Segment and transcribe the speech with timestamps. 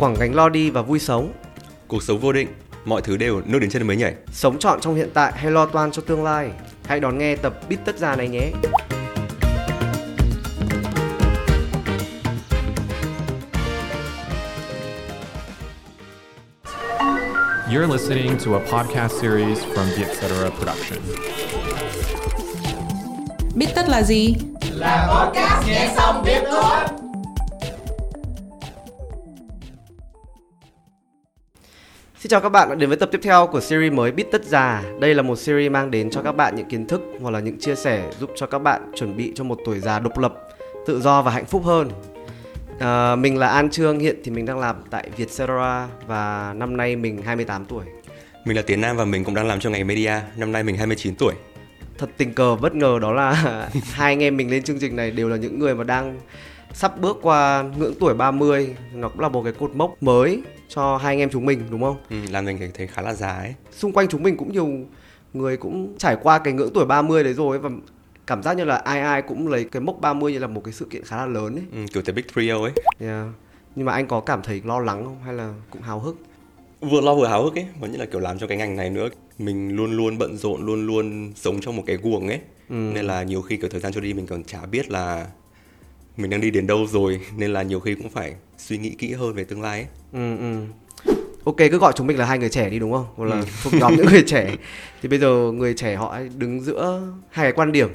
[0.00, 1.32] quẳng gánh lo đi và vui sống.
[1.88, 2.48] Cuộc sống vô định,
[2.84, 4.14] mọi thứ đều nước đến chân mới nhảy.
[4.32, 6.50] Sống trọn trong hiện tại hay lo toan cho tương lai?
[6.84, 8.50] Hãy đón nghe tập Bít tất già này nhé.
[17.72, 20.26] You're listening to a podcast series from the Etc.
[20.58, 20.98] Production.
[23.54, 24.34] Biết tất là gì?
[32.20, 34.44] Xin chào các bạn đã đến với tập tiếp theo của series mới Bít tất
[34.44, 34.82] già.
[35.00, 37.58] Đây là một series mang đến cho các bạn những kiến thức hoặc là những
[37.58, 40.34] chia sẻ giúp cho các bạn chuẩn bị cho một tuổi già độc lập,
[40.86, 41.90] tự do và hạnh phúc hơn.
[42.78, 46.96] À, mình là An Trương, hiện thì mình đang làm tại Vietcetera và năm nay
[46.96, 47.84] mình 28 tuổi.
[48.44, 50.76] Mình là Tiến Nam và mình cũng đang làm cho ngành media, năm nay mình
[50.76, 51.34] 29 tuổi.
[51.98, 53.32] Thật tình cờ bất ngờ đó là
[53.92, 56.20] hai anh em mình lên chương trình này đều là những người mà đang
[56.72, 60.42] sắp bước qua ngưỡng tuổi 30 Nó cũng là một cái cột mốc mới
[60.74, 61.96] cho hai anh em chúng mình đúng không?
[62.10, 63.54] Ừ, làm mình thấy, thấy khá là già ấy.
[63.70, 64.68] xung quanh chúng mình cũng nhiều
[65.32, 67.70] người cũng trải qua cái ngưỡng tuổi 30 đấy rồi và
[68.26, 70.72] cảm giác như là ai ai cũng lấy cái mốc 30 như là một cái
[70.72, 71.64] sự kiện khá là lớn ấy.
[71.72, 72.72] Ừ, kiểu the big trio ấy.
[72.98, 73.26] Yeah.
[73.76, 76.16] Nhưng mà anh có cảm thấy lo lắng không hay là cũng háo hức?
[76.80, 78.90] Vừa lo vừa háo hức ấy, và nhất là kiểu làm cho cái ngành này
[78.90, 79.08] nữa.
[79.38, 82.40] Mình luôn luôn bận rộn, luôn luôn sống trong một cái guồng ấy.
[82.68, 85.26] Nên là nhiều khi kiểu thời gian trôi đi mình còn chả biết là
[86.16, 87.20] mình đang đi đến đâu rồi.
[87.36, 89.88] Nên là nhiều khi cũng phải suy nghĩ kỹ hơn về tương lai ấy.
[90.12, 90.64] Ừ ừ.
[91.44, 93.06] Ok cứ gọi chúng mình là hai người trẻ đi đúng không?
[93.16, 94.56] Hoặc là thuộc nhóm những người trẻ.
[95.02, 97.88] Thì bây giờ người trẻ họ đứng giữa hai cái quan điểm.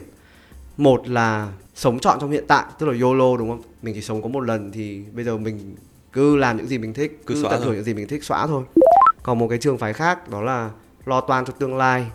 [0.77, 3.61] Một là sống trọn trong hiện tại, tức là YOLO đúng không?
[3.81, 5.75] Mình chỉ sống có một lần thì bây giờ mình
[6.13, 8.47] cứ làm những gì mình thích, Cứ cứ, tận hưởng những gì mình thích xóa
[8.47, 8.63] thôi.
[9.23, 10.69] Còn một cái trường phái khác đó là
[11.05, 12.05] lo toan cho tương lai.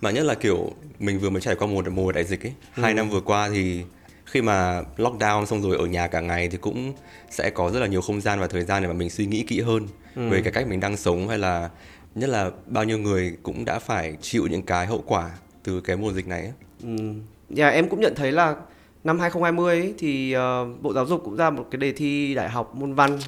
[0.00, 2.52] Mà nhất là kiểu mình vừa mới trải qua một mùa đại dịch ấy.
[2.72, 3.82] Hai năm vừa qua thì
[4.30, 6.92] khi mà lockdown xong rồi ở nhà cả ngày thì cũng
[7.30, 9.44] sẽ có rất là nhiều không gian và thời gian để mà mình suy nghĩ
[9.48, 11.70] kỹ hơn về cái cách mình đang sống hay là
[12.14, 15.30] nhất là bao nhiêu người cũng đã phải chịu những cái hậu quả
[15.62, 16.52] từ cái mùa dịch này ấy.
[16.82, 17.12] Ừ.
[17.56, 18.56] Yeah, em cũng nhận thấy là
[19.04, 22.48] năm 2020 ấy, thì ờ, Bộ Giáo dục cũng ra một cái đề thi đại
[22.48, 23.18] học môn văn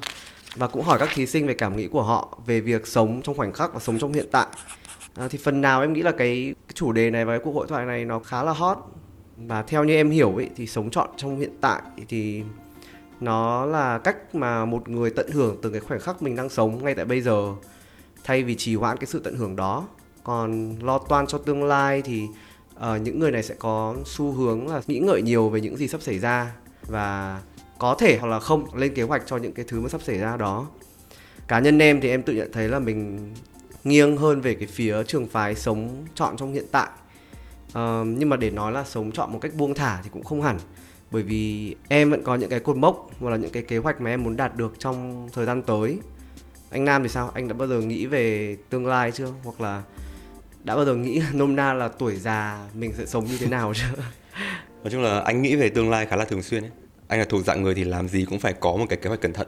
[0.55, 3.37] và cũng hỏi các thí sinh về cảm nghĩ của họ về việc sống trong
[3.37, 4.47] khoảnh khắc và sống trong hiện tại.
[5.15, 7.51] À, thì phần nào em nghĩ là cái, cái chủ đề này và cái cuộc
[7.51, 8.77] hội thoại này nó khá là hot
[9.47, 12.43] và theo như em hiểu ấy thì sống trọn trong hiện tại thì
[13.19, 16.83] nó là cách mà một người tận hưởng từng cái khoảnh khắc mình đang sống
[16.83, 17.53] ngay tại bây giờ
[18.23, 19.87] thay vì trì hoãn cái sự tận hưởng đó.
[20.23, 22.27] Còn lo toan cho tương lai thì
[22.75, 25.87] uh, những người này sẽ có xu hướng là nghĩ ngợi nhiều về những gì
[25.87, 26.51] sắp xảy ra
[26.87, 27.41] và
[27.79, 30.17] có thể hoặc là không lên kế hoạch cho những cái thứ mà sắp xảy
[30.17, 30.67] ra đó.
[31.47, 33.33] Cá nhân em thì em tự nhận thấy là mình
[33.83, 36.89] nghiêng hơn về cái phía trường phái sống chọn trong hiện tại.
[37.73, 40.41] Ờ, nhưng mà để nói là sống chọn một cách buông thả thì cũng không
[40.41, 40.59] hẳn.
[41.11, 44.01] Bởi vì em vẫn có những cái cột mốc hoặc là những cái kế hoạch
[44.01, 45.97] mà em muốn đạt được trong thời gian tới.
[46.71, 47.31] Anh Nam thì sao?
[47.33, 49.27] Anh đã bao giờ nghĩ về tương lai chưa?
[49.43, 49.83] Hoặc là
[50.63, 53.73] đã bao giờ nghĩ nôm na là tuổi già mình sẽ sống như thế nào
[53.75, 54.03] chưa?
[54.83, 56.71] Nói chung là anh nghĩ về tương lai khá là thường xuyên ấy.
[57.07, 59.21] Anh là thuộc dạng người thì làm gì cũng phải có một cái kế hoạch
[59.21, 59.47] cẩn thận.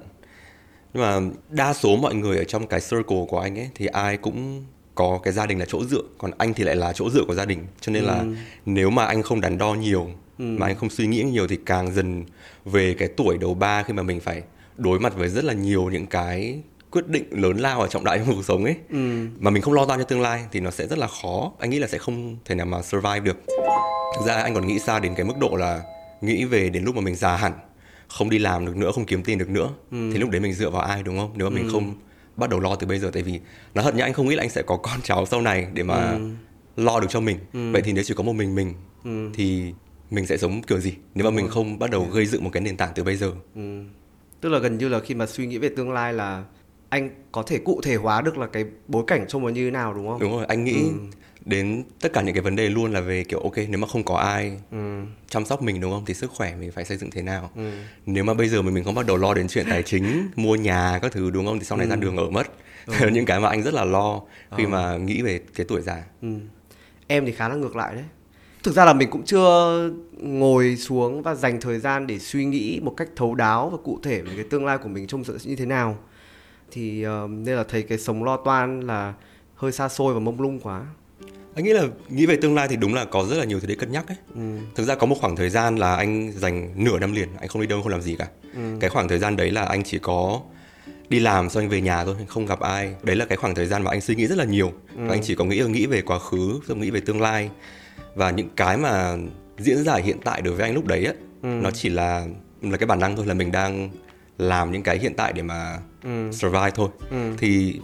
[0.93, 1.19] Nhưng mà
[1.49, 5.19] đa số mọi người ở trong cái circle của anh ấy thì ai cũng có
[5.23, 7.45] cái gia đình là chỗ dựa, còn anh thì lại là chỗ dựa của gia
[7.45, 7.59] đình.
[7.81, 8.23] Cho nên là
[8.65, 11.93] nếu mà anh không đắn đo nhiều, mà anh không suy nghĩ nhiều thì càng
[11.93, 12.23] dần
[12.65, 14.41] về cái tuổi đầu ba khi mà mình phải
[14.77, 16.61] đối mặt với rất là nhiều những cái
[16.91, 18.75] quyết định lớn lao ở trọng đại trong cuộc sống ấy.
[19.39, 21.51] Mà mình không lo toan cho tương lai thì nó sẽ rất là khó.
[21.59, 23.37] Anh nghĩ là sẽ không thể nào mà survive được.
[24.17, 25.81] Thực ra anh còn nghĩ xa đến cái mức độ là
[26.21, 27.53] nghĩ về đến lúc mà mình già hẳn
[28.07, 30.69] không đi làm được nữa không kiếm tiền được nữa thì lúc đấy mình dựa
[30.69, 31.31] vào ai đúng không?
[31.35, 31.93] Nếu mà mình không
[32.37, 33.39] bắt đầu lo từ bây giờ tại vì
[33.73, 35.83] nói thật nhá anh không nghĩ là anh sẽ có con cháu sau này để
[35.83, 36.19] mà
[36.75, 37.37] lo được cho mình.
[37.53, 38.73] Vậy thì nếu chỉ có một mình mình
[39.33, 39.73] thì
[40.11, 40.93] mình sẽ sống kiểu gì?
[41.15, 43.31] Nếu mà mình không bắt đầu gây dựng một cái nền tảng từ bây giờ.
[44.41, 46.43] Tức là gần như là khi mà suy nghĩ về tương lai là
[46.89, 49.71] anh có thể cụ thể hóa được là cái bối cảnh trông nó như thế
[49.71, 50.19] nào đúng không?
[50.19, 50.83] Đúng rồi anh nghĩ
[51.45, 54.03] đến tất cả những cái vấn đề luôn là về kiểu ok nếu mà không
[54.03, 54.57] có ai
[55.29, 56.05] chăm sóc mình đúng không?
[56.05, 57.51] Thì sức khỏe mình phải xây dựng thế nào?
[58.05, 60.55] Nếu mà bây giờ mình mình không bắt đầu lo đến chuyện tài chính mua
[60.55, 61.59] nhà các thứ đúng không?
[61.59, 62.47] Thì sau này ra đường ở mất.
[63.11, 64.21] Những cái mà anh rất là lo
[64.57, 66.03] khi mà nghĩ về cái tuổi già.
[66.21, 66.27] Ừ.
[67.07, 68.03] Em thì khá là ngược lại đấy.
[68.63, 72.79] Thực ra là mình cũng chưa ngồi xuống và dành thời gian để suy nghĩ
[72.83, 75.33] một cách thấu đáo và cụ thể về cái tương lai của mình trông sẽ
[75.43, 75.97] như thế nào.
[76.71, 79.13] Thì ờ, nên là thấy cái sống lo toan là
[79.55, 80.85] hơi xa xôi và mông lung quá.
[81.55, 83.67] Anh nghĩ là nghĩ về tương lai thì đúng là có rất là nhiều thứ
[83.67, 84.17] để cân nhắc ấy.
[84.75, 87.61] Thực ra có một khoảng thời gian là anh dành nửa năm liền anh không
[87.61, 88.27] đi đâu không làm gì cả.
[88.79, 90.41] Cái khoảng thời gian đấy là anh chỉ có
[91.09, 92.95] đi làm xong anh về nhà thôi không gặp ai.
[93.03, 94.73] Đấy là cái khoảng thời gian mà anh suy nghĩ rất là nhiều.
[94.95, 97.49] Và anh chỉ có nghĩ nghĩ về quá khứ xong nghĩ về tương lai.
[98.15, 99.15] Và những cái mà
[99.57, 101.13] diễn giải hiện tại đối với anh lúc đấy á
[101.43, 102.25] nó chỉ là
[102.61, 103.89] là cái bản năng thôi là mình đang
[104.37, 106.29] làm những cái hiện tại để mà Ừ.
[106.31, 106.89] survive thôi.
[107.11, 107.17] Ừ.
[107.37, 107.79] thì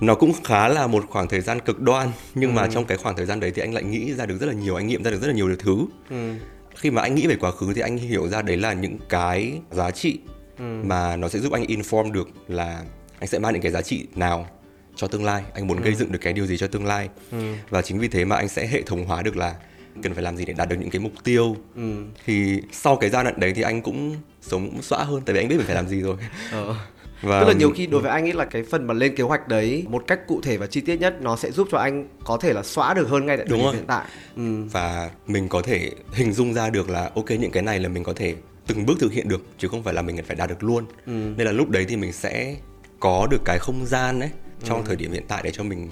[0.00, 2.54] nó cũng khá là một khoảng thời gian cực đoan nhưng Ừ.
[2.54, 4.52] mà trong cái khoảng thời gian đấy thì anh lại nghĩ ra được rất là
[4.52, 6.32] nhiều anh nghiệm ra được rất là nhiều thứ Ừ.
[6.76, 9.52] khi mà anh nghĩ về quá khứ thì anh hiểu ra đấy là những cái
[9.70, 10.18] giá trị
[10.58, 10.64] Ừ.
[10.84, 12.82] mà nó sẽ giúp anh inform được là
[13.18, 14.48] anh sẽ mang những cái giá trị nào
[14.96, 17.38] cho tương lai anh muốn gây dựng được cái điều gì cho tương lai Ừ.
[17.70, 19.54] và chính vì thế mà anh sẽ hệ thống hóa được là
[20.02, 21.92] cần phải làm gì để đạt được những cái mục tiêu Ừ.
[22.24, 25.40] thì sau cái giai đoạn đấy thì anh cũng sống cũng xóa hơn tại vì
[25.40, 26.16] anh biết mình phải làm gì rồi
[26.52, 26.74] Ờ.
[27.22, 29.24] và Tức là nhiều khi đối với anh ấy là cái phần mà lên kế
[29.24, 32.08] hoạch đấy một cách cụ thể và chi tiết nhất nó sẽ giúp cho anh
[32.24, 33.74] có thể là xóa được hơn ngay tại Đúng rồi.
[33.74, 34.04] hiện tại.
[34.36, 34.64] Ừ.
[34.72, 38.04] và mình có thể hình dung ra được là ok những cái này là mình
[38.04, 38.34] có thể
[38.66, 41.12] từng bước thực hiện được chứ không phải là mình phải đạt được luôn Ừ.
[41.36, 42.56] nên là lúc đấy thì mình sẽ
[43.00, 44.30] có được cái không gian ấy
[44.64, 44.84] trong Ừ.
[44.86, 45.90] thời điểm hiện tại để cho mình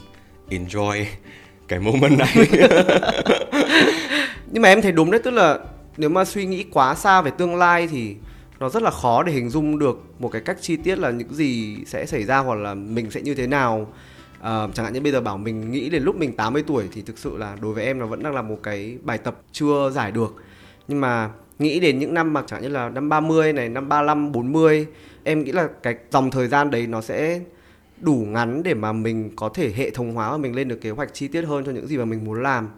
[0.50, 1.04] enjoy
[1.68, 2.34] cái moment này
[4.50, 5.58] Nhưng mà em thấy đúng đấy, tức là
[5.96, 8.14] nếu mà suy nghĩ quá xa về tương lai thì
[8.60, 11.34] nó rất là khó để hình dung được một cái cách chi tiết là những
[11.34, 13.92] gì sẽ xảy ra hoặc là mình sẽ như thế nào.
[14.40, 17.02] à, chẳng hạn như bây giờ bảo mình nghĩ đến lúc mình 80 tuổi thì
[17.02, 19.90] thực sự là đối với em nó vẫn đang là một cái bài tập chưa
[19.90, 20.34] giải được.
[20.88, 23.88] Nhưng mà nghĩ đến những năm mà chẳng hạn như là năm 30 này, năm
[23.88, 24.86] 35, 40
[25.24, 27.40] em nghĩ là cái dòng thời gian đấy nó sẽ
[28.00, 30.90] đủ ngắn để mà mình có thể hệ thống hóa và mình lên được kế
[30.90, 32.68] hoạch chi tiết hơn cho những gì mà mình muốn làm.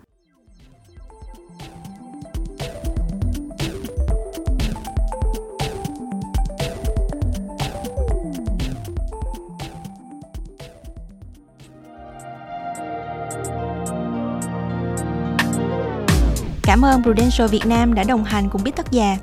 [16.69, 19.17] Cảm ơn Prudential Việt Nam đã đồng hành cùng Biết Tất Già.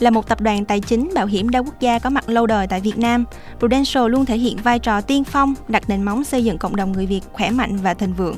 [0.00, 2.66] Là một tập đoàn tài chính bảo hiểm đa quốc gia có mặt lâu đời
[2.66, 3.24] tại Việt Nam,
[3.58, 6.92] Prudential luôn thể hiện vai trò tiên phong, đặt nền móng xây dựng cộng đồng
[6.92, 8.36] người Việt khỏe mạnh và thịnh vượng.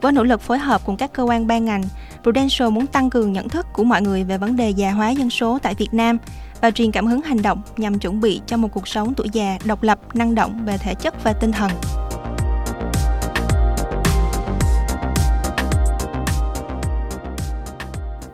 [0.00, 1.82] Với nỗ lực phối hợp cùng các cơ quan ban ngành,
[2.22, 5.30] Prudential muốn tăng cường nhận thức của mọi người về vấn đề già hóa dân
[5.30, 6.18] số tại Việt Nam
[6.60, 9.58] và truyền cảm hứng hành động nhằm chuẩn bị cho một cuộc sống tuổi già
[9.64, 11.70] độc lập, năng động về thể chất và tinh thần.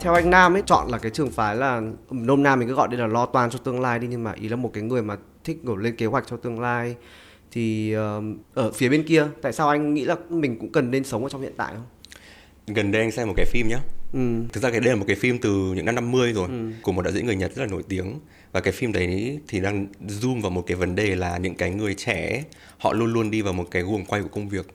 [0.04, 2.88] Theo anh Nam ấy chọn là cái trường phái là nôm na mình cứ gọi
[2.88, 5.02] đây là lo toan cho tương lai đi nhưng mà ý là một cái người
[5.02, 6.96] mà thích kiểu lên kế hoạch cho tương lai.
[7.50, 8.22] Thì ờ,
[8.54, 11.28] ở phía bên kia tại sao anh nghĩ là mình cũng cần nên sống ở
[11.28, 11.86] trong hiện tại không?
[12.66, 13.78] gần đây anh xem một cái phim nhá.
[14.12, 14.20] Ừ.
[14.52, 16.48] thực ra cái đây là một cái phim từ những năm 50 rồi
[16.82, 18.18] của một đạo diễn người Nhật rất là nổi tiếng.
[18.52, 21.70] Và cái phim đấy thì đang zoom vào một cái vấn đề là những cái
[21.70, 22.44] người trẻ
[22.78, 24.66] họ luôn luôn đi vào một cái guồng quay của công việc.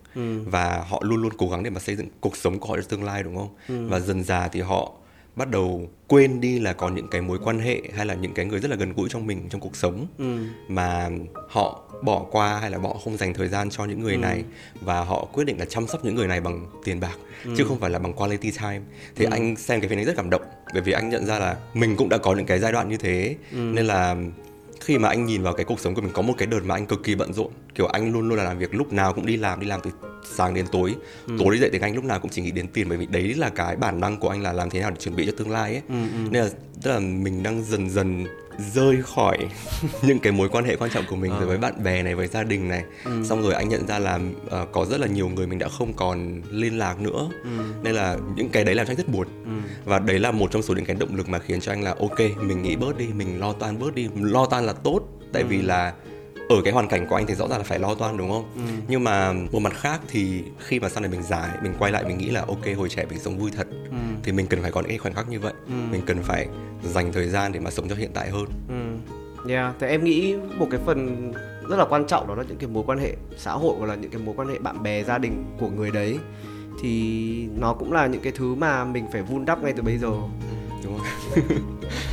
[0.46, 2.82] Và họ luôn luôn cố gắng để mà xây dựng cuộc sống của họ cho
[2.90, 3.90] tương lai đúng không?
[3.90, 4.92] Và dần dà thì họ
[5.36, 8.46] bắt đầu quên đi là có những cái mối quan hệ hay là những cái
[8.46, 10.38] người rất là gần gũi trong mình trong cuộc sống Ừ.
[10.68, 11.10] mà
[11.50, 14.44] họ bỏ qua hay là họ không dành thời gian cho những người này
[14.82, 17.18] và họ quyết định là chăm sóc những người này bằng tiền bạc
[17.58, 18.82] chứ không phải là bằng quality time.
[19.16, 20.42] Thì anh xem cái phim này rất cảm động
[20.74, 22.98] bởi vì anh nhận ra là mình cũng đã có những cái giai đoạn như
[22.98, 24.16] thế nên là
[24.90, 26.76] khi mà anh nhìn vào cái cuộc sống của mình có một cái đợt mà
[26.76, 27.52] anh cực kỳ bận rộn.
[27.76, 29.92] Kiểu anh luôn luôn là làm việc lúc nào cũng đi làm đi làm từ
[30.24, 30.96] sáng đến tối.
[31.40, 33.34] Tối đi dậy thì anh lúc nào cũng chỉ nghĩ đến tiền bởi vì đấy
[33.34, 35.52] là cái bản năng của anh là làm thế nào để chuẩn bị cho tương
[35.52, 35.82] lai ấy.
[36.32, 36.50] Nên là
[36.82, 38.26] tức là mình đang dần dần
[38.60, 39.38] rơi khỏi
[40.02, 42.28] những cái mối quan hệ quan trọng của mình rồi với bạn bè này với
[42.28, 42.84] gia đình này.
[43.24, 44.20] Xong rồi anh nhận ra là
[44.50, 47.30] ờ, có rất là nhiều người mình đã không còn liên lạc nữa.
[47.84, 49.28] Nên là những cái đấy làm cho anh rất buồn.
[49.86, 51.96] Và đấy là một trong số những cái động lực mà khiến cho anh là
[52.00, 55.02] ok mình nghĩ bớt đi mình lo toan bớt đi lo toan là tốt.
[55.34, 55.94] Tại vì là
[56.50, 58.46] ở cái hoàn cảnh của anh thì rõ ràng là phải lo toan đúng không?
[58.88, 62.04] Nhưng mà một mặt khác thì khi mà sau này mình già mình quay lại
[62.04, 63.68] mình nghĩ là ok hồi trẻ mình sống vui thật.
[64.24, 65.54] Thì mình cần phải có những cái khoảnh khắc như vậy.
[65.92, 66.48] Mình cần phải
[66.84, 68.46] dành thời gian để mà sống cho hiện tại hơn.
[68.70, 69.14] Ừ.
[69.50, 71.32] Yeah, thì em nghĩ một cái phần
[71.70, 73.96] rất là quan trọng đó là những cái mối quan hệ xã hội hoặc là
[73.96, 76.20] những cái mối quan hệ bạn bè gia đình của người đấy.
[76.82, 79.98] Thì nó cũng là những cái thứ mà mình phải vun đắp ngay từ bây
[79.98, 80.12] giờ.
[80.84, 81.08] Đúng không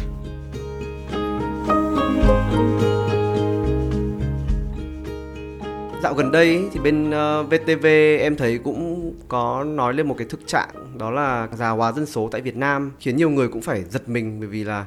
[6.07, 7.87] Dạo gần đây ý, thì bên ờ, VTV
[8.21, 12.07] em thấy cũng có nói lên một cái thực trạng đó là già hóa dân
[12.07, 14.85] số tại Việt Nam khiến nhiều người cũng phải giật mình bởi vì là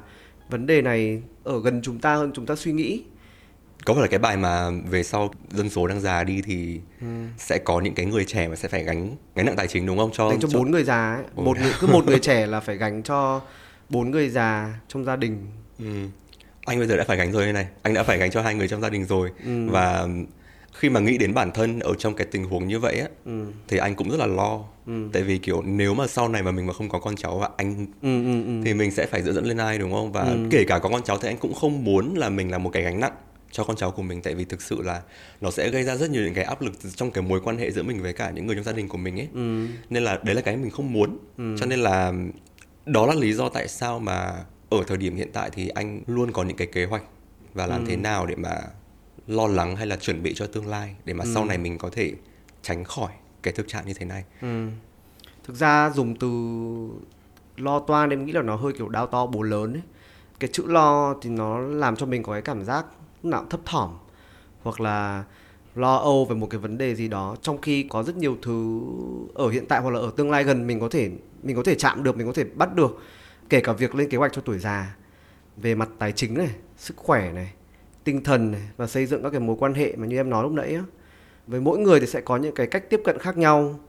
[0.49, 3.03] vấn đề này ở gần chúng ta hơn chúng ta suy nghĩ.
[3.85, 6.79] có phải là cái bài mà về sau dân số đang già đi thì
[7.37, 9.97] sẽ có những cái người trẻ mà sẽ phải gánh gánh nặng tài chính đúng
[9.97, 11.23] không cho Dành cho cho- bốn người già ấy.
[11.35, 11.45] Ôi.
[11.45, 13.41] một người, cứ một người trẻ là phải gánh cho
[13.89, 15.47] bốn người già trong gia đình.
[15.79, 15.85] Ừ.
[16.65, 18.67] Anh bây giờ đã phải gánh rồi này, anh đã phải gánh cho hai người
[18.67, 19.67] trong gia đình rồi Ừ.
[19.69, 20.07] và
[20.79, 23.45] khi mà nghĩ đến bản thân ở trong cái tình huống như vậy á Ừ.
[23.67, 24.59] thì anh cũng rất là lo.
[24.87, 25.09] Ừ.
[25.13, 27.49] Tại vì kiểu nếu mà sau này mà mình mà không có con cháu và
[27.57, 28.61] anh Ừ, ừ, ừ.
[28.65, 30.11] thì mình sẽ phải dựa dẫn lên ai đúng không?
[30.11, 30.47] Và Ừ.
[30.51, 32.83] kể cả có con cháu thì anh cũng không muốn là mình là một cái
[32.83, 33.13] gánh nặng
[33.51, 35.01] cho con cháu của mình tại vì thực sự là
[35.41, 37.71] nó sẽ gây ra rất nhiều những cái áp lực trong cái mối quan hệ
[37.71, 39.65] giữa mình với cả những người trong gia đình của mình ấy Ừ.
[39.89, 41.55] nên là đấy là cái mình không muốn Ừ.
[41.59, 42.13] cho nên là
[42.85, 44.33] đó là lý do tại sao mà
[44.69, 47.03] ở thời điểm hiện tại thì anh luôn có những cái kế hoạch
[47.53, 47.85] và làm Ừ.
[47.89, 48.51] thế nào để mà
[49.29, 51.31] lo lắng hay là chuẩn bị cho tương lai để mà Ừ.
[51.33, 52.13] sau này mình có thể
[52.61, 54.67] tránh khỏi cái thực trạng như thế này Ừ.
[55.43, 56.29] Thực ra dùng từ
[57.57, 59.81] lo toan em nghĩ là nó hơi kiểu đau to bố lớn ấy.
[60.39, 62.85] Cái chữ lo thì nó làm cho mình có cái cảm giác
[63.23, 63.89] lúc nào thấp thỏm
[64.63, 65.23] hoặc là
[65.75, 68.79] lo âu về một cái vấn đề gì đó trong khi có rất nhiều thứ
[69.35, 71.11] ở hiện tại hoặc là ở tương lai gần mình có thể
[71.43, 73.01] mình có thể chạm được mình có thể bắt được
[73.49, 74.95] kể cả việc lên kế hoạch cho tuổi già
[75.57, 77.53] về mặt tài chính này sức khỏe này
[78.03, 80.43] tinh thần này và xây dựng các cái mối quan hệ mà như em nói
[80.43, 80.83] lúc nãy á.
[81.47, 83.79] Với mỗi người thì sẽ có những cái cách tiếp cận khác nhau.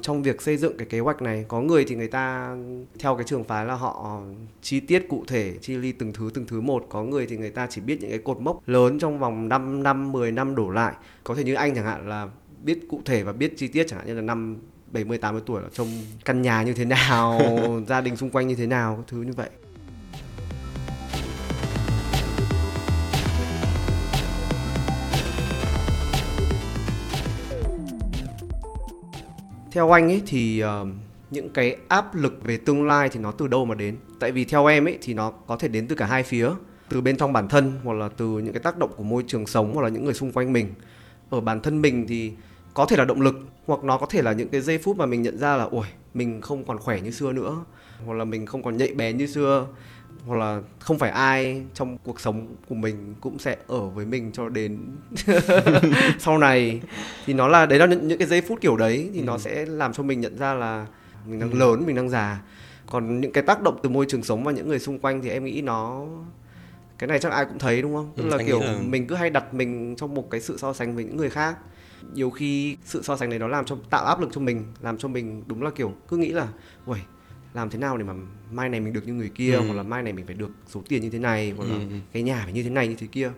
[0.00, 2.56] Trong việc xây dựng cái kế hoạch này, có người thì người ta
[2.98, 4.20] theo cái trường phái là họ
[4.62, 6.86] chi tiết cụ thể, chi ly từng thứ từng thứ một.
[6.88, 9.82] Có người thì người ta chỉ biết những cái cột mốc lớn trong vòng 5
[9.82, 10.94] năm 10 năm đổ lại.
[11.24, 12.28] Có thể như anh chẳng hạn là
[12.62, 14.56] biết cụ thể và biết chi tiết, chẳng hạn như là năm
[14.92, 15.88] 70 80 tuổi là trông
[16.24, 17.40] căn nhà như thế nào,
[17.88, 19.50] gia đình xung quanh như thế nào thứ như vậy.
[29.72, 30.88] Theo anh ấy thì uh,
[31.30, 33.96] những cái áp lực về tương lai thì nó từ đâu mà đến?
[34.20, 36.50] Tại vì theo em ấy thì nó có thể đến từ cả hai phía.
[36.88, 39.46] Từ bên trong bản thân hoặc là từ những cái tác động của môi trường
[39.46, 40.74] sống hoặc là những người xung quanh mình.
[41.30, 42.32] Ở bản thân mình thì
[42.74, 43.36] có thể là động lực
[43.66, 45.86] hoặc nó có thể là những cái giây phút mà mình nhận ra là ui,
[46.14, 47.64] mình không còn khỏe như xưa nữa.
[48.06, 49.66] Hoặc là mình không còn nhạy bén như xưa
[50.26, 54.30] hoặc là không phải ai trong cuộc sống của mình cũng sẽ ở với mình
[54.32, 54.78] cho đến
[56.18, 56.80] sau này.
[57.26, 59.66] Thì nó là đấy là những, những cái giây phút kiểu đấy thì nó sẽ
[59.66, 60.86] làm cho mình nhận ra là
[61.26, 62.42] mình đang lớn mình đang già.
[62.90, 65.28] Còn những cái tác động từ môi trường sống và những người xung quanh thì
[65.30, 66.06] em nghĩ nó
[66.98, 68.12] cái này chắc ai cũng thấy đúng không?
[68.16, 70.72] Tức Ừ, là kiểu là- mình cứ hay đặt mình trong một cái sự so
[70.72, 71.56] sánh với những người khác.
[72.14, 74.98] Nhiều khi sự so sánh này nó làm cho tạo áp lực cho mình làm
[74.98, 76.48] cho mình đúng là kiểu cứ nghĩ là
[76.86, 76.98] ui
[77.54, 78.12] làm thế nào để mà
[78.52, 79.62] mai này mình được như người kia Ừ.
[79.66, 81.80] hoặc là mai này mình phải được số tiền như thế này hoặc là Ừ,
[81.90, 81.94] ừ.
[82.12, 83.30] cái nhà phải như thế này như thế kia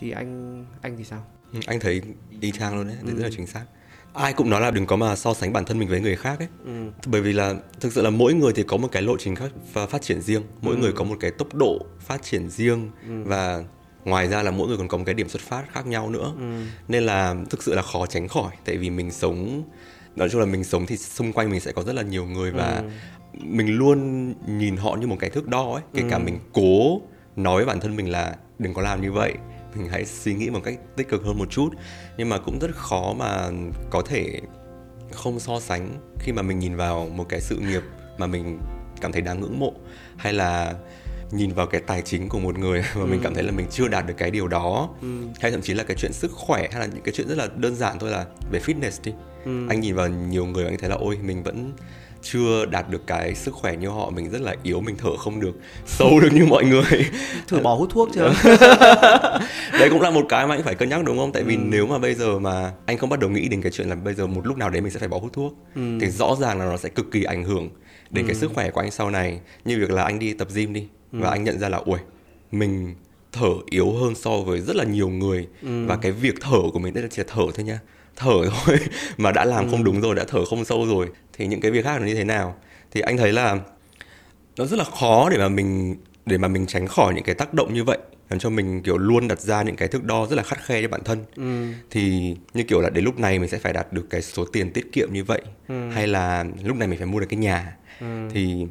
[0.00, 2.02] thì anh anh thì sao Ừ, anh thấy
[2.40, 3.08] y chang luôn đấy, Ừ.
[3.16, 3.64] rất là chính xác
[4.12, 6.38] ai cũng nói là đừng có mà so sánh bản thân mình với người khác
[6.38, 6.90] ấy ừ.
[7.06, 9.50] bởi vì là thực sự là mỗi người thì có một cái lộ trình khác
[9.72, 10.80] và phát triển riêng mỗi Ừ.
[10.80, 12.90] người có một cái tốc độ phát triển riêng
[13.24, 13.64] và
[14.04, 16.32] ngoài ra là mỗi người còn có một cái điểm xuất phát khác nhau nữa
[16.38, 16.62] Ừ.
[16.88, 19.62] nên là thực sự là khó tránh khỏi tại vì mình sống
[20.16, 22.50] nói chung là mình sống thì xung quanh mình sẽ có rất là nhiều người
[22.52, 22.88] và Ừ.
[23.36, 24.28] mình luôn
[24.58, 25.82] nhìn họ như một cái thước đo ấy.
[25.94, 26.22] Kể cả Ừ.
[26.24, 27.00] mình cố
[27.36, 29.34] nói với bản thân mình là đừng có làm như vậy
[29.74, 31.68] mình hãy suy nghĩ một cách tích cực hơn một chút.
[32.18, 33.48] Nhưng mà cũng rất khó mà
[33.90, 34.40] có thể
[35.12, 37.82] không so sánh khi mà mình nhìn vào một cái sự nghiệp
[38.18, 38.58] mà mình
[39.00, 39.72] cảm thấy đáng ngưỡng mộ
[40.16, 40.74] hay là
[41.30, 43.88] nhìn vào cái tài chính của một người mà mình cảm thấy là mình chưa
[43.88, 44.88] đạt được cái điều đó.
[45.40, 47.48] Hay thậm chí là cái chuyện sức khỏe hay là những cái chuyện rất là
[47.56, 49.12] đơn giản thôi là về fitness đi.
[49.68, 51.72] Anh nhìn vào nhiều người anh thấy là ôi mình vẫn
[52.22, 55.40] chưa đạt được cái sức khỏe như họ mình rất là yếu mình thở không
[55.40, 55.52] được
[55.86, 57.06] sâu được như mọi người.
[57.48, 58.34] Thử bỏ hút thuốc chưa?
[59.72, 61.32] Đấy cũng là một cái mà anh phải cân nhắc đúng không?
[61.32, 63.88] Tại vì nếu mà bây giờ mà anh không bắt đầu nghĩ đến cái chuyện
[63.88, 66.36] là bây giờ một lúc nào đấy mình sẽ phải bỏ hút thuốc thì rõ
[66.40, 67.70] ràng là nó sẽ cực kỳ ảnh hưởng
[68.10, 69.40] đến cái sức khỏe của anh sau này.
[69.64, 71.98] Như việc là anh đi tập gym đi và anh nhận ra là ui
[72.52, 72.94] mình
[73.32, 76.94] thở yếu hơn so với rất là nhiều người và cái việc thở của mình
[76.94, 77.80] đây là chỉ là thở thôi nha
[78.16, 78.78] thở thôi
[79.16, 81.84] mà đã làm không đúng rồi đã thở không sâu rồi thì những cái việc
[81.84, 82.56] khác nó như thế nào?
[82.90, 83.58] Thì anh thấy là
[84.56, 85.96] nó rất là khó để mà mình
[86.26, 87.98] để mà mình tránh khỏi những cái tác động như vậy
[88.30, 90.82] làm cho mình kiểu luôn đặt ra những cái thước đo rất là khắt khe
[90.82, 91.24] cho bản thân.
[91.90, 94.72] Thì như kiểu là đến lúc này mình sẽ phải đạt được cái số tiền
[94.72, 95.42] tiết kiệm như vậy
[95.92, 97.76] hay là lúc này mình phải mua được cái nhà.
[98.30, 98.66] Thì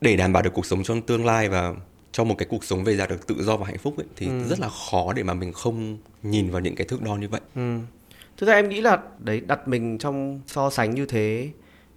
[0.00, 1.74] để đảm bảo được cuộc sống trong tương lai và
[2.12, 4.28] cho một cái cuộc sống về đạt được tự do và hạnh phúc ấy, thì
[4.48, 7.40] rất là khó để mà mình không nhìn vào những cái thước đo như vậy.
[7.54, 7.78] Ừ.
[8.36, 11.50] Thực ra em nghĩ là đấy đặt mình trong so sánh như thế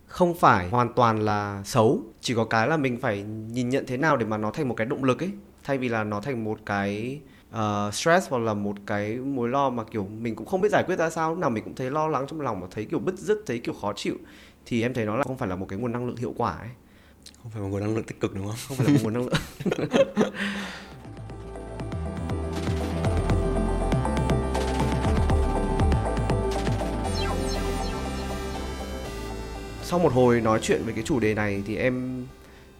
[0.06, 3.98] không phải hoàn toàn là xấu, chỉ có cái là mình phải nhìn nhận thế
[3.98, 5.32] nào để mà nó thành một cái động lực ấy,
[5.63, 7.20] thay vì là nó thành một cái
[7.51, 10.84] ờ, stress hoặc là một cái mối lo mà kiểu mình cũng không biết giải
[10.84, 13.00] quyết ra sao, lúc nào mình cũng thấy lo lắng trong lòng và thấy kiểu
[13.00, 14.15] bứt rứt, thấy kiểu khó chịu.
[14.65, 16.51] Thì em thấy nó là không phải là một cái nguồn năng lượng hiệu quả
[16.51, 16.70] ấy,
[17.44, 18.56] không phải một nguồn năng lượng tích cực đúng không?
[18.67, 19.34] Không phải là một nguồn năng lượng.
[29.88, 32.25] sau một hồi nói chuyện về cái chủ đề này thì em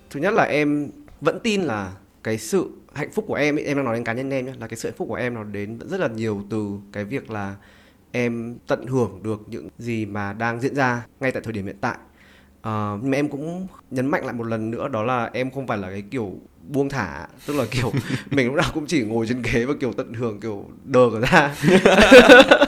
[0.10, 0.90] thứ nhất là em
[1.22, 1.92] vẫn tin là
[2.24, 4.54] cái sự hạnh phúc của em ấy, em đang nói đến cá nhân em nhé
[4.60, 7.32] là cái sự hạnh phúc của em nó đến rất là nhiều từ cái việc
[7.32, 7.56] là
[8.12, 11.78] em tận hưởng được những gì mà đang diễn ra ngay tại thời điểm hiện
[11.82, 11.98] tại.
[12.62, 15.68] Ờ, nhưng mà em cũng nhấn mạnh lại một lần nữa đó là em không
[15.68, 16.34] phải là cái kiểu
[16.68, 17.92] buông thả tức là kiểu
[18.32, 21.20] mình lúc nào cũng chỉ ngồi trên ghế và kiểu tận hưởng kiểu đờ cả
[21.20, 21.56] ra.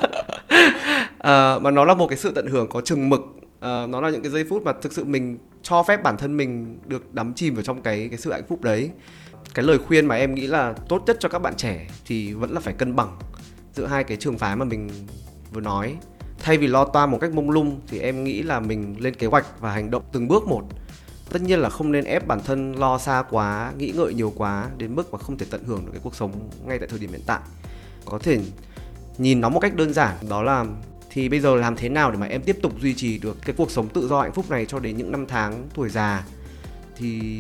[1.18, 3.22] Ờ, mà nó là một cái sự tận hưởng có chừng mực
[3.60, 6.38] Ờ, nó là những cái giây phút mà thực sự mình cho phép bản thân
[6.38, 8.92] mình được đắm chìm vào trong cái cái sự hạnh phúc đấy.
[9.54, 12.52] Cái lời khuyên mà em nghĩ là tốt nhất cho các bạn trẻ thì vẫn
[12.52, 13.18] là phải cân bằng
[13.74, 14.90] giữa hai cái trường phái mà mình
[15.54, 15.98] vừa nói.
[16.40, 19.28] Thay vì lo toan một cách mông lung thì em nghĩ là mình lên kế
[19.28, 20.64] hoạch và hành động từng bước một.
[21.30, 24.70] Tất nhiên là không nên ép bản thân lo xa quá, nghĩ ngợi nhiều quá
[24.78, 27.12] đến mức mà không thể tận hưởng được cái cuộc sống ngay tại thời điểm
[27.12, 27.40] hiện tại.
[28.06, 28.40] Có thể
[29.18, 30.66] nhìn nó một cách đơn giản, đó là
[31.12, 33.56] thì bây giờ làm thế nào để mà em tiếp tục duy trì được cái
[33.58, 36.24] cuộc sống tự do hạnh phúc này cho đến những năm tháng tuổi già
[36.98, 37.40] thì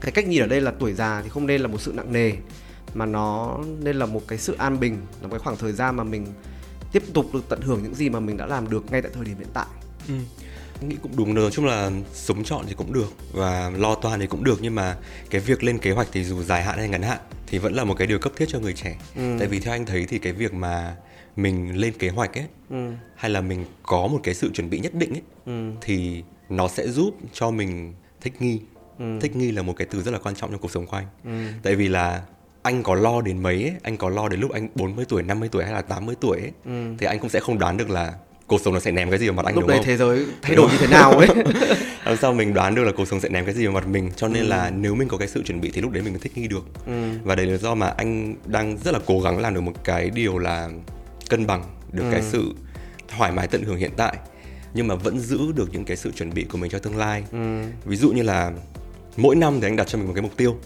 [0.00, 2.12] cái cách nhìn ở đây là tuổi già thì không nên là một sự nặng
[2.12, 2.32] nề
[2.94, 5.96] mà nó nên là một cái sự an bình là một cái khoảng thời gian
[5.96, 6.26] mà mình
[6.92, 9.24] tiếp tục được tận hưởng những gì mà mình đã làm được ngay tại thời
[9.24, 9.66] điểm hiện tại
[10.08, 10.14] ừ.
[10.80, 14.26] nghĩ cũng đúng nói chung là sống chọn thì cũng được và lo toan thì
[14.26, 14.96] cũng được nhưng mà
[15.30, 17.84] cái việc lên kế hoạch thì dù dài hạn hay ngắn hạn thì vẫn là
[17.84, 19.36] một cái điều cấp thiết cho người trẻ ừ.
[19.38, 20.96] tại vì theo anh thấy thì cái việc mà
[21.36, 22.90] mình lên kế hoạch ấy ừ.
[23.16, 25.70] hay là mình có một cái sự chuẩn bị nhất định ấy ừ.
[25.80, 28.60] thì nó sẽ giúp cho mình thích nghi
[28.98, 29.18] ừ.
[29.20, 31.06] thích nghi là một cái từ rất là quan trọng trong cuộc sống của anh
[31.24, 31.30] ừ.
[31.62, 32.22] tại vì là
[32.62, 35.48] anh có lo đến mấy ấy, anh có lo đến lúc anh 40 tuổi, 50
[35.52, 36.94] tuổi hay là 80 tuổi ấy, ừ.
[36.98, 38.14] thì anh cũng sẽ không đoán được là
[38.50, 39.86] cuộc sống nó sẽ ném cái gì vào mặt anh lúc đúng đấy không?
[39.86, 41.28] thế giới thay đổi như thế nào ấy
[42.04, 44.10] làm sao mình đoán được là cuộc sống sẽ ném cái gì vào mặt mình
[44.16, 44.48] cho nên ừ.
[44.48, 46.48] là nếu mình có cái sự chuẩn bị thì lúc đấy mình mới thích nghi
[46.48, 47.10] được ừ.
[47.24, 50.10] và đấy là do mà anh đang rất là cố gắng làm được một cái
[50.10, 50.68] điều là
[51.30, 52.08] cân bằng được ừ.
[52.12, 52.54] cái sự
[53.08, 54.16] thoải mái tận hưởng hiện tại
[54.74, 57.24] nhưng mà vẫn giữ được những cái sự chuẩn bị của mình cho tương lai
[57.32, 57.62] ừ.
[57.84, 58.52] ví dụ như là
[59.16, 60.56] mỗi năm thì anh đặt cho mình một cái mục tiêu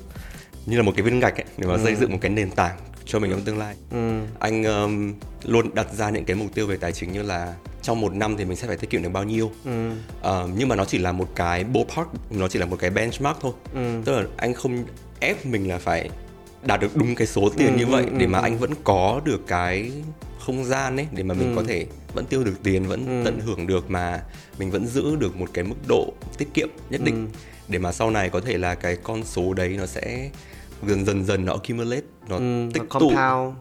[0.66, 1.80] như là một cái viên gạch ấy để mà ừ.
[1.84, 4.20] xây dựng một cái nền tảng cho mình trong tương lai ừ.
[4.38, 8.00] anh um, luôn đặt ra những cái mục tiêu về tài chính như là trong
[8.00, 9.90] một năm thì mình sẽ phải tiết kiệm được bao nhiêu ừ.
[9.90, 13.38] uh, nhưng mà nó chỉ là một cái ballpark nó chỉ là một cái benchmark
[13.40, 14.02] thôi ừ.
[14.04, 14.84] tức là anh không
[15.20, 16.10] ép mình là phải
[16.66, 18.42] đạt được đúng cái số tiền ừ, như vậy ừ, để mà ừ.
[18.42, 19.92] anh vẫn có được cái
[20.38, 21.56] không gian ấy để mà mình ừ.
[21.56, 23.24] có thể vẫn tiêu được tiền vẫn ừ.
[23.24, 24.22] tận hưởng được mà
[24.58, 27.38] mình vẫn giữ được một cái mức độ tiết kiệm nhất định ừ.
[27.68, 30.30] để mà sau này có thể là cái con số đấy nó sẽ
[30.86, 33.12] dần dần dần nó accumulate nó ừ, tích nó tụ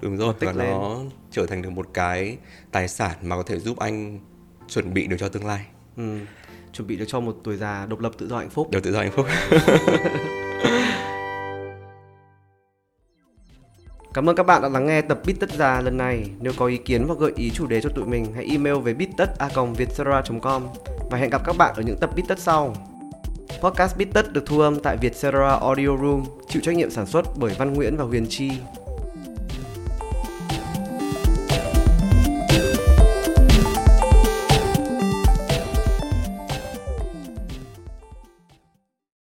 [0.02, 0.70] đúng rồi và lên.
[0.70, 1.00] nó
[1.32, 2.38] trở thành được một cái
[2.72, 4.20] tài sản mà có thể giúp anh
[4.68, 5.66] chuẩn bị được cho tương lai
[5.98, 6.18] ừ.
[6.74, 8.92] chuẩn bị được cho một tuổi già độc lập tự do hạnh phúc được tự
[8.92, 9.26] do hạnh phúc
[14.14, 16.30] Cảm ơn các bạn đã lắng nghe tập Bít Tất Già lần này.
[16.40, 18.94] Nếu có ý kiến hoặc gợi ý chủ đề cho tụi mình, hãy email về
[18.94, 20.64] bittất.vietcetera.com
[21.12, 22.76] và hẹn gặp các bạn ở những tập Bít Tất sau.
[23.62, 27.26] Podcast Bít Tất được thu âm tại Vietcetera Audio Room, chịu trách nhiệm sản xuất
[27.38, 28.52] bởi Văn Nguyễn và Huyền Chi.